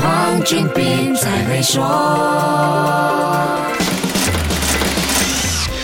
[0.00, 3.49] 黄俊斌才会说。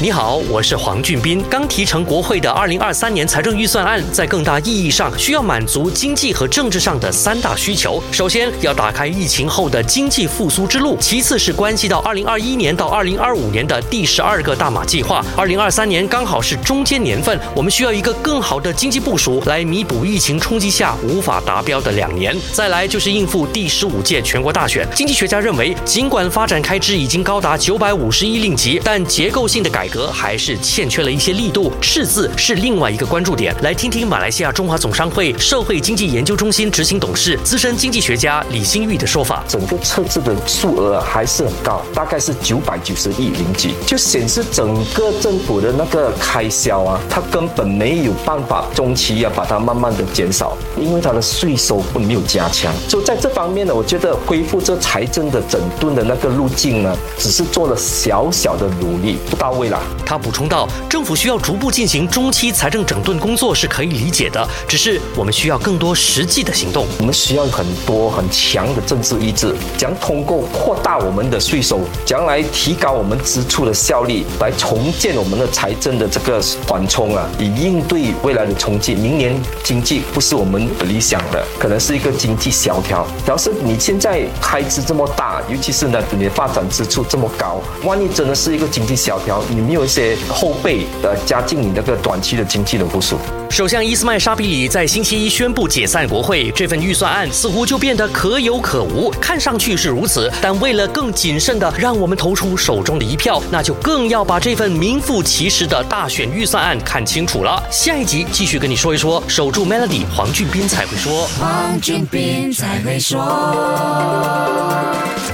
[0.00, 1.42] 你好，我是黄俊斌。
[1.50, 8.00] 刚提成国会的二零二三年财政预算案，在更大意义上需要满足经济和政治上的三大需求。
[8.12, 15.20] 首先，要打开疫情后的经济复苏之路；其次是关系到二零二一年到二零二五年的第十二个大马计划。
[15.36, 22.36] 二零二三年刚好是中间年份，我们需要一个更好的经济部署来弥补疫情冲击下无法达标的两年。
[22.52, 24.86] 再来就是应付第十五届全国大选。
[24.94, 33.54] 经济学家认为，尽管发展开支已经高达九百五十亿令吉，但结构性的改革还是欠缺了一些力度，赤字是另外一个关注点。
[33.62, 39.42] 来听听马来西亚中华总商会社会经济研究中心执行董事、资深经济学家李新玉的说法。
[39.48, 52.72] 整个赤字的数额还是很高，大概是九百九十亿零几，就显示整个政府的那个开销啊，它根本没有办法中期要把它慢慢的减少，因为它的税收没有加强。
[52.88, 59.68] 就在这方面呢，我觉得恢复这财政的整顿的那个路径呢，只是做了小小的努力，不到位
[60.04, 66.86] 他补充道：“政府需要逐步进行中期财政整顿工作是可以理解的，只是我们需要更多实际的行动。
[66.98, 78.94] 我们需要很多很强的政治意志，将通过扩大我们的税收，将来提高我们支出的效率，来重建我们的财政的这个缓冲啊，以应对未来的冲击。
[78.94, 83.06] 明年经济不是我们理想的，可能是一个经济萧条。
[83.26, 93.18] 要是你现在开支这么大，尤其是呢你的发展支出这么高，万一真的是一个经济萧条，你没有一些后备呃加进你那个短期的经济的复苏。
[93.50, 99.10] 首相伊斯麦沙比里在星期一宣布解散国会，这份预算案似乎就变得可有可无。
[99.20, 107.62] 看上去是如此，但为了更谨慎的让我们投出手中的一票，那就更要把这份名副其实的大选预算案看清楚了。
[107.70, 111.28] 下一集继续跟你说一说，守住 Melody，黄俊斌才会说。
[111.38, 113.18] 黄俊斌才会说。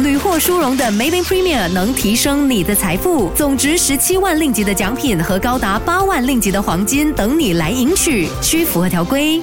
[0.00, 9.42] 屡获殊荣的 Maybank Premier 能提升你的财富，总值十七万令吉的奖品和高达八万令吉的黄金等你来赢取，需符合条规。